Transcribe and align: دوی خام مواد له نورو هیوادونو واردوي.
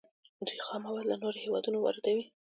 دوی 0.47 0.59
خام 0.65 0.81
مواد 0.85 1.05
له 1.11 1.15
نورو 1.23 1.41
هیوادونو 1.45 1.77
واردوي. 1.81 2.23